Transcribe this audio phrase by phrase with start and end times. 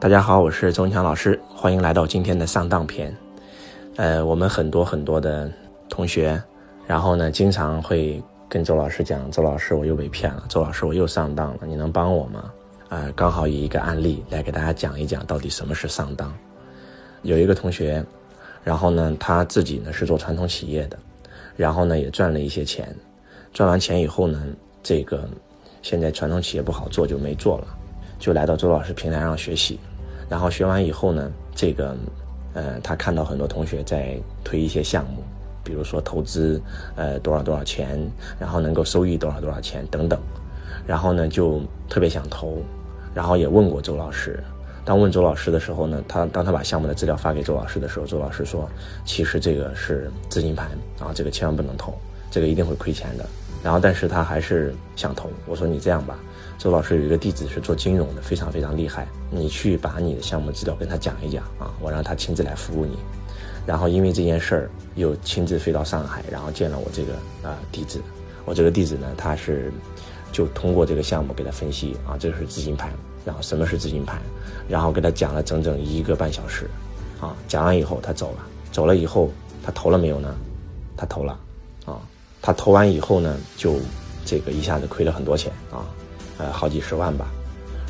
[0.00, 3.12] 大家好，我是周文强老师，欢迎来到今天的上当篇。
[3.96, 5.50] 呃，我们很多很多的
[5.88, 6.40] 同学，
[6.86, 12.44] 然后呢，经常会跟周老师讲：“周老师，我又被骗了，周老师，我又上当了，你能帮我吗？”
[12.88, 16.32] 啊，刚好以一个案例来给大家讲一讲，到底什么是上当。
[17.22, 18.00] 有一个同学，
[18.62, 20.96] 然后呢，他自己呢是做传统企业的，
[21.56, 22.94] 然后呢也赚了一些钱，
[23.52, 24.46] 赚完钱以后呢，
[24.80, 25.28] 这个
[25.82, 27.66] 现在传统企业不好做，就没做了，
[28.18, 29.78] 就来到周老师平台上学习。
[30.28, 31.96] 然后学完以后呢，这个，
[32.52, 35.22] 呃，他看到很多同学在推一些项目，
[35.64, 36.60] 比如说投资，
[36.96, 37.98] 呃，多少多少钱，
[38.38, 40.20] 然后能够收益多少多少钱等等，
[40.86, 42.62] 然后呢就特别想投，
[43.14, 44.42] 然后也问过周老师。
[44.84, 48.68] 当问周老师的时候呢，他当他把项目的资料发给周老师的时候，周老师说，
[49.04, 50.66] 其实这个是资金盘
[50.98, 51.94] 啊，这个千万不能投，
[52.30, 53.26] 这个一定会亏钱的。
[53.62, 56.18] 然后但是他还是想投，我说你这样吧。
[56.58, 59.06] 周老师有一个弟子是做金融的，非常非常厉害。
[59.30, 62.98] 你去把你的项目资料跟他讲一讲啊，我让他亲自来服务你。
[63.64, 67.12] 然后因为这件事儿，又亲自飞到上海，然后见了我这个
[67.48, 68.00] 啊弟子。
[68.44, 69.72] 我这个弟子呢，他是
[70.32, 72.90] 就通过这个项目给他分析啊，这是资金盘，
[73.24, 74.20] 然后什么是资金盘，
[74.68, 76.68] 然后给他讲了整整一个半小时，
[77.20, 79.30] 啊，讲完以后他走了，走了以后
[79.64, 80.34] 他投了没有呢？
[80.96, 81.38] 他投了，
[81.84, 82.00] 啊，
[82.42, 83.76] 他投完以后呢，就
[84.24, 85.86] 这个一下子亏了很多钱啊。
[86.38, 87.26] 呃，好几十万吧，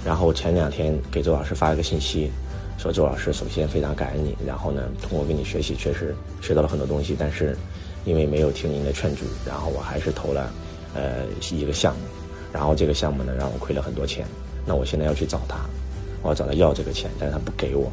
[0.04, 2.30] 然后前两天给周老师发了个信息，
[2.78, 7.56] 说周老师首先非常感恩你，然后呢，通过跟你学习确实学到了很多东西，但是
[8.04, 10.50] 因为没有听您的劝阻，然后我还是投了
[10.94, 12.00] 呃一个项目，
[12.52, 14.26] 然后这个项目呢让我亏了很多钱，
[14.64, 15.58] 那我现在要去找他，
[16.22, 17.92] 我要找他要这个钱，但是他不给我，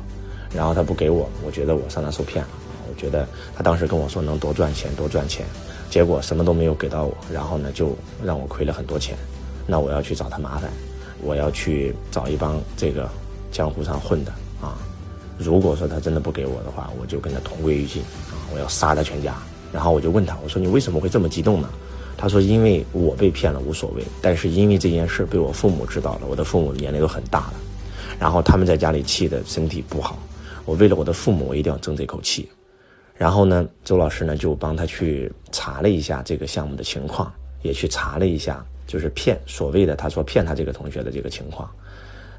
[0.53, 2.49] 然后他不给我，我觉得我上当受骗了，
[2.89, 5.45] 我觉得他当时跟我说能多赚钱多赚钱，
[5.89, 9.17] 结果什么都没有给到我，然后呢就让我亏了很多钱。
[9.65, 10.69] 那我要去找他麻烦，
[11.21, 13.09] 我要去找一帮这个
[13.51, 14.31] 江湖上混的
[14.61, 14.77] 啊！
[15.37, 18.37] 如果说他真的不给我的话，我就跟他同归于尽啊！
[18.53, 19.35] 我要杀他全家。
[19.73, 21.69] 然后我就问他，我说你为什么会这么激动呢？
[22.17, 27.53] 他说因为我被骗了无所谓，但是因为这件事被我父母知道了，我的父母年龄都很大了，
[28.17, 30.17] 然后他们在家里气的身体不好，
[30.63, 32.49] 我为了我的父母，我一定要争这口气。
[33.17, 37.29] 然后呢，周老师呢就帮他去查了一下这个项目的情况，
[37.65, 38.63] 也去查了一下。
[38.87, 41.67] 就是骗所谓的他说骗他这个同学的这个情况，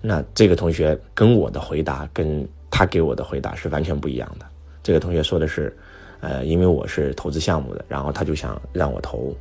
[0.00, 4.46] 那这个同学跟我的回答跟他给我的回答是完全不一样的。
[4.80, 5.76] 这个同学说的是，
[6.20, 9.34] 呃，因为我是投资项目的，然后他就想让我投，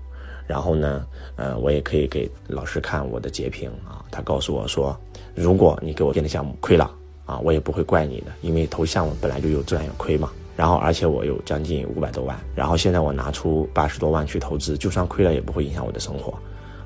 [0.48, 4.04] 然后呢，呃，我也可以给老师看我的截屏啊。
[4.10, 5.00] 他告诉我说，
[5.36, 6.92] 如果你给我建的项目亏了
[7.28, 10.32] 啊，我也不会怪你的，因为投项目本来就有赚有亏嘛。
[10.56, 16.34] 然后而且我有将近五百多万，然后现在我拿出八十多万去投资，就算亏了也不会影响我的生活。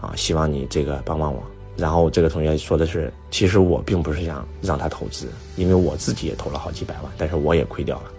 [0.02, 1.44] 啊，希望你这个帮帮我。
[1.78, 8.12] 然后这个同学说的是，其实我并不是想让他投资，因为我自己也投了好几百万，但是我也亏掉了。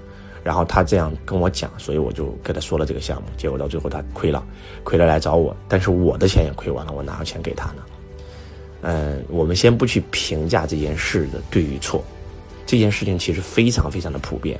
[0.42, 3.28] 然后他这样跟我讲，所以我就跟他说了这个项目。
[3.36, 4.42] 结果到最后他亏了，
[4.84, 7.82] 亏了来找我，但是我的钱也亏完了，我哪有钱给他呢？
[8.82, 12.02] 嗯，我们先不去评价这件事的对与错，
[12.64, 14.58] 这件事情其实非常非常的普遍，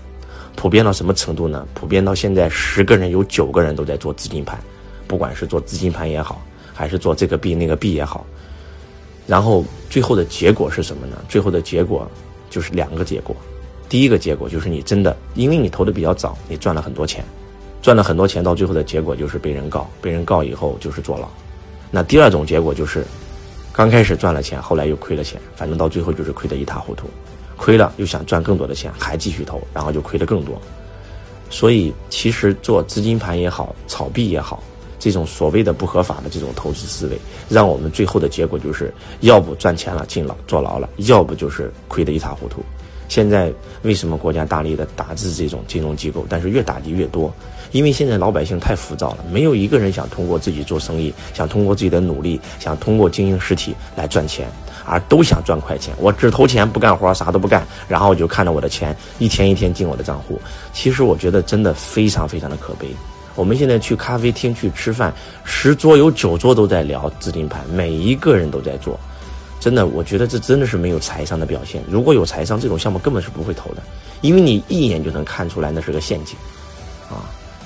[0.60, 1.66] 普遍到什么程度呢？
[1.72, 4.60] 普遍到现在十个人有九个人都在做资金盘，
[5.06, 6.38] 不管是做资金盘也好。
[6.75, 8.26] 还是做这个币那个币也好，
[9.26, 11.16] 然后最后的结果是什么呢？
[11.31, 12.06] 最后的结果
[12.50, 13.34] 就是两个结果。
[13.88, 17.25] 第一个结果就是你真的，因为你投的比较早，你赚了很多钱，
[17.81, 21.26] 赚了很多钱，到最后的结果就是被人告，被人告以后就是坐牢。
[21.91, 23.03] 那第二种结果就是，
[23.72, 27.09] 刚开始赚了钱，后来又亏了钱，反正到最后就是亏得一塌糊涂，
[27.60, 30.59] 亏了又想赚更多的钱，还继续投，然后就亏得更多。
[31.50, 34.62] 所以其实做资金盘也好，炒币也好。
[34.98, 37.19] 这种所谓的不合法的这种投资思维，
[37.50, 42.62] 让我们最后的结果就是要不赚钱了进牢坐牢了，要不就是亏得一塌糊涂。
[43.09, 47.31] 现在为什么国家大力的打击这种金融机构，但是越打击越多？
[47.72, 54.49] 因为现在老百姓太浮躁了，没有一个人想通过自己做生意，想通过自己的努力，想通过经营实体来赚钱，
[54.84, 55.94] 而都想赚快钱。
[55.99, 60.40] 我只投钱不干活，啥都不干，然后我就看着我的钱一天一天进我的账户。
[60.72, 62.88] 其实我觉得真的非常非常的可悲。
[63.37, 65.14] 我们现在去咖啡厅去吃饭，
[65.44, 68.99] 十桌有九桌都在聊资金盘，每一个人都在做，
[69.61, 71.82] 真的，我觉得这真的是没有财商的表现。
[71.88, 73.82] 如果有财商，这种项目根本是不会投的，
[74.20, 76.37] 因为你一眼就能看出来那是个陷阱，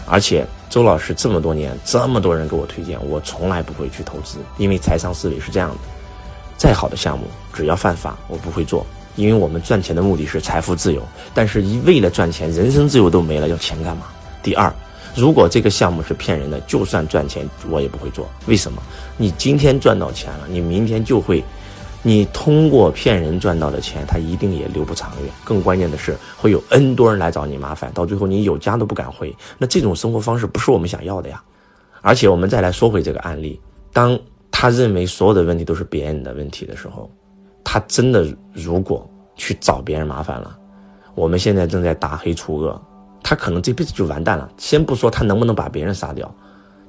[0.07, 5.77] 而且周老师这么多年，这么多人给我推荐，我从来不会去投资，因为财商思维是这样的：
[6.57, 8.87] 再好的项目，只要犯法，我不会做，
[9.17, 11.03] 因为我们赚钱的目的是财富自由，
[11.33, 14.07] 但是一为了赚钱，人生自由都没了，要钱干嘛？
[14.43, 14.73] 第二。
[15.17, 18.29] 如果这个项目是骗人的，就算赚钱我也不会做。
[18.47, 18.83] 为什么？
[19.17, 21.41] 你今天赚到钱了，你明天就会
[22.07, 25.33] 你通过骗人赚到的钱，他一定也留不长远。
[25.43, 29.35] 更关键的是，会有 N 多人来找你麻烦，到最后你有家都不敢回。
[29.57, 31.43] 那这种生活方式不是我们想要的呀。
[32.03, 33.59] 而且我们再来说回这个案例，
[33.91, 34.19] 当
[34.51, 37.11] 他认为所有的问题都是别人的问题的时候，
[37.65, 40.59] 他真的如果去找别人麻烦了，
[41.15, 42.79] 我们现在正在打黑除恶，
[43.23, 44.51] 他可能这辈子就完蛋了。
[44.59, 46.31] 先不说他能不能把别人杀掉，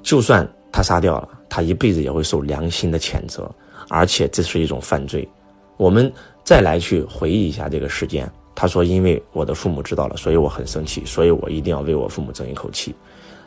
[0.02, 3.50] 就算他杀掉了，他一辈子也会受良心的谴责。
[3.88, 5.28] 而且这是一种犯罪，
[5.76, 6.12] 我们
[6.44, 8.30] 再来去回忆一下这个事件。
[8.54, 12.94] 他说：“因为我的父母知道了，所以我很生气，所以我一定要为我父母争一口气。”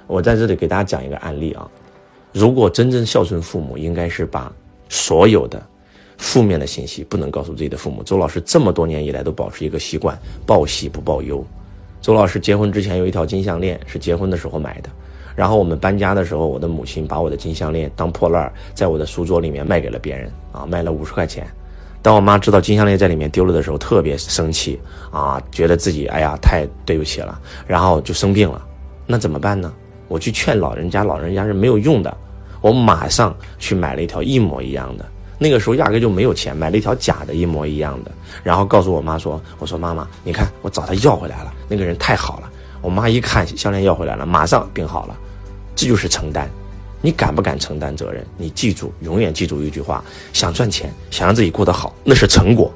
[0.06, 1.70] 我在这里给大家讲一个案例啊。
[2.32, 4.54] 如果真正孝顺父母，应该是把
[4.88, 5.60] 所有的
[6.20, 8.04] 负面的信息不能告诉自己的父母。
[8.04, 10.16] 周老师这么多年以来都保持一个习惯：
[10.46, 11.44] 报喜不报忧。
[12.02, 14.90] 周老师结婚之前有一条金项链，是结婚的时候买的。
[15.40, 21.48] 然后我们搬家的时候，我的母亲把我的金项链当破烂在我的书桌里面卖给了别人啊，卖了五十块钱。
[22.02, 24.78] 当我妈知道金项链在里面丢了的时候，特别生气
[25.14, 28.62] 啊，觉得自己哎呀太对不起了，然后就生病了。
[29.08, 29.72] 那怎么办呢？
[30.10, 32.14] 我去劝老人家，老人家是没有用的。
[32.60, 35.06] 我马上去买了一条一模一样的，
[35.38, 38.12] 那个时候压根就没有钱，买了一条假的，一模一样的。
[38.44, 42.52] 然后告诉我妈说：“我说妈妈，你看我找他要回来了，那个人太好了。”
[42.82, 45.18] 我妈一看项链要回来了，马上病好了。
[45.80, 46.50] 这就是承担，
[47.02, 48.22] 你敢不敢承担责任？
[48.36, 50.04] 你记住，永远记住一句话：
[50.34, 52.70] 想赚钱，想让自己过得好，那是成果。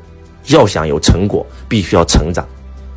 [0.47, 2.47] 要想有成果，必须要成长，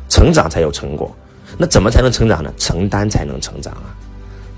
[0.07, 1.13] 成长才有成果。
[1.57, 2.53] 那怎么才能成长呢？
[2.57, 3.91] 承担才能成长啊！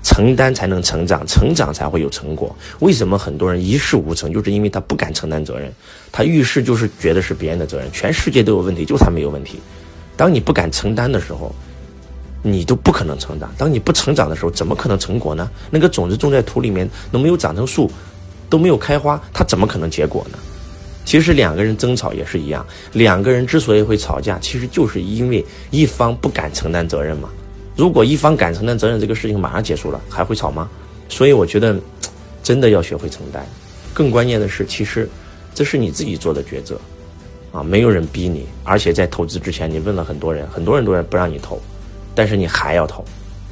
[0.04, 2.54] 承担才能成长，成长才会有成果。
[2.78, 4.32] 为什么很多人一事无成？
[4.32, 5.72] 就是因为他不敢承担责任，
[6.12, 9.58] 他遇事就是觉得是别人的责任，全世界都有问题，就他没有问题。
[10.16, 11.52] 当你不敢承担的时候，
[12.42, 13.52] 你都不可能成长。
[13.58, 15.50] 当你不成长的时候，怎么可能成果呢？
[15.70, 17.90] 那个种子种在土里面都没有长成树，
[18.48, 20.38] 都没有开花，它怎么可能结果呢？
[21.04, 27.28] 其实两个人争吵也是一样，两个人之所以会吵架，其实就是因为一方不敢承担责任嘛。
[27.76, 30.68] 如果一方敢承担责任，这个事情马上结束了，还会吵吗？
[31.08, 31.76] 所以我觉得，
[32.42, 33.44] 真的要学会承担。
[33.92, 35.08] 更关键的是，其实
[35.54, 36.78] 这是你自己做的抉择，
[37.50, 38.46] 啊，没有人逼你。
[38.62, 41.60] 而且在投资之前，你问了很多人，很多人都不让你投。
[42.20, 43.02] 但是你还要投，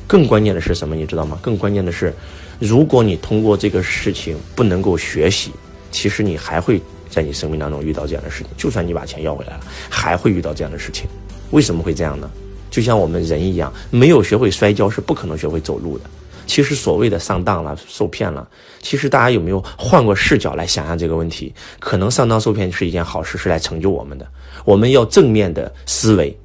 [0.06, 0.94] 更关键的是什么？
[0.94, 1.38] 你知道吗？
[1.40, 2.12] 更关键的是，
[2.58, 5.50] 如果你通过这个事情不能够学习，
[5.90, 6.78] 其实你还会
[7.08, 8.48] 在你生命当中遇到这样的事情。
[8.58, 11.08] 就算你把钱要回来了，还会遇到这样的事情。
[11.50, 12.30] 为什么会这样呢？
[12.70, 16.04] 就像我们人一样，没有学会摔跤是不可能学会走路的。
[16.46, 18.46] 其实所谓的上当了、受骗了，
[18.82, 21.54] 其实大家有没有换过视角来想想这个问题？
[21.78, 24.26] 可能上当受骗是一件好事，是来成就我们的。
[24.66, 26.38] 我们要正面的思维。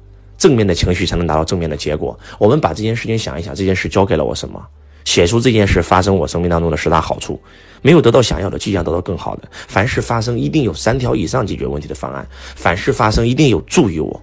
[0.44, 2.14] 正面的情绪才能达到正面的结果。
[2.38, 4.62] 我们把这件事情想一想，这件事教给了我什么？
[5.06, 7.40] 写出这件事发生我生命当中的十大好处。
[7.80, 9.48] 没有得到想要的，即将得到更好的。
[9.50, 12.26] 凡事发生，一定有三条以上解决问题的方案。
[12.56, 14.20] 凡事发生，一定有助于我。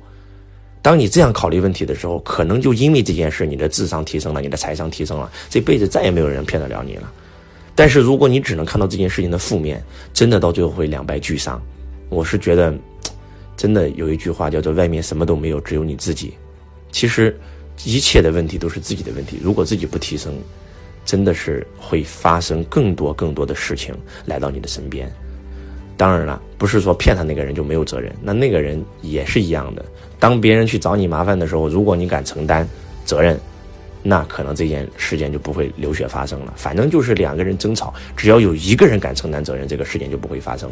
[0.83, 7.12] 当你这样考虑问题的时候，可能就因为这件事，你的智商提升了，你的财商提升了，这辈子再也没有人骗得了你了。
[7.73, 9.83] 但是如果你只能看到这件事情的负面，
[10.13, 11.59] 真的到最后会两败俱伤。
[12.09, 12.71] 我是觉得。
[13.56, 16.33] 真的有一句话叫做“外面什么都没有，只有你自己”。
[16.92, 17.38] 其实，
[17.86, 19.39] 一切的问题都是自己的问题。
[19.42, 20.33] 如果自己不提升，
[21.06, 25.11] 真的是会发生更多更多的事情来到你的身边。
[25.97, 29.85] 当然了，不是说骗他那个人就没有责任，那那个人也是一样的。
[30.19, 32.68] 当别人去找你麻烦的时候，如果你敢承担
[33.06, 33.40] 责任，
[34.02, 36.54] 那可能这件事件就不会流血发生了。
[36.56, 40.71] 反正就是两个人争吵，只要有一个人敢承担责任，这个事件就不会发生。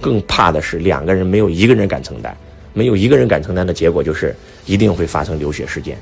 [0.00, 2.34] 更怕的是两个人没有一个人敢承担，
[2.72, 4.34] 没有一个人敢承担的结果就是
[4.66, 5.98] 一定会发生流血事件。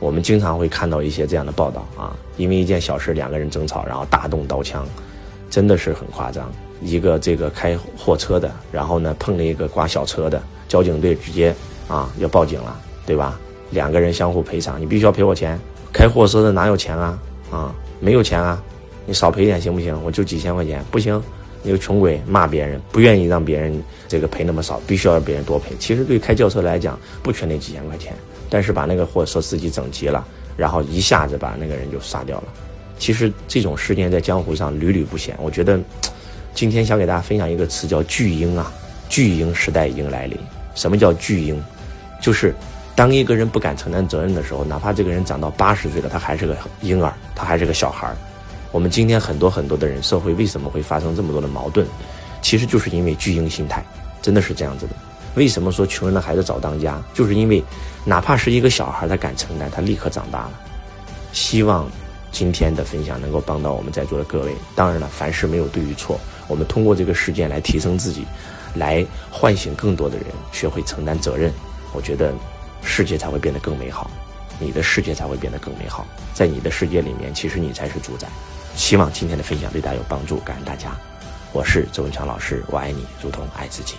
[0.00, 4.86] 我们经常会看到一些这样的报道啊，因为一件小事两个人争吵，然后大动刀枪，
[5.48, 6.50] 真的是很夸张。
[6.82, 11.54] 一个这个开货车的，然后呢碰了一个刮小车的，交警队直接
[11.88, 13.38] 啊要报警了，对吧？
[13.70, 15.58] 两个人相互赔偿，你必须要赔我钱。
[15.92, 17.18] 开货车的哪有钱啊？
[17.50, 18.62] 啊，没有钱啊，
[19.06, 19.98] 你少赔点行不行？
[20.04, 21.22] 我就几千块钱，不行。
[21.64, 25.74] 那个穷鬼骂别人，不愿意让别人这个赔那么少，必须要让别人多赔。
[25.80, 28.14] 其实对开轿车来讲，不缺那几千块钱，
[28.50, 30.24] 但是把那个货车司机整急了，
[30.56, 32.44] 然后一下子把那个人就杀掉了。
[32.98, 35.34] 其实这种事件在江湖上屡屡不鲜。
[35.40, 35.80] 我觉得
[36.54, 38.72] 今天想给大家分享一个词，叫巨婴啊，
[39.08, 40.38] 巨婴时代已经来临。
[40.74, 41.60] 什么叫巨婴？
[42.20, 42.54] 就是
[42.94, 48.14] 当一个人不敢承担责任的时候，哪怕这个人长到八十岁了，他还是个婴儿，他还是个小孩。
[48.74, 51.86] 我们今天很多很多的人，社会为什么会发生这么多的矛盾？
[52.42, 53.84] 其实就是因为巨婴心态，
[54.20, 54.96] 真的是这样子的。
[55.36, 57.00] 为什么说穷人的孩子早当家？
[57.14, 57.62] 就是因为，
[58.04, 60.52] 哪怕是一个小孩，他敢承担，他立刻长大了。
[61.32, 61.88] 希望
[62.32, 64.52] 今天的分享能够帮到我们在座的各位。
[64.74, 68.24] 当然了，凡事没有对与错，我们通过这个事件来提升自己，
[68.74, 71.52] 来唤醒更多的人学会承担责任，
[71.92, 72.34] 我觉得
[72.82, 74.10] 世界才会变得更美好，
[74.58, 76.04] 你的世界才会变得更美好。
[76.34, 78.26] 在你的世界里面，其实你才是主宰。
[78.76, 80.90] 希望今天的分享对大家有帮助，感恩大家。
[81.52, 83.94] 我是周文强老师，我爱你如同爱自己。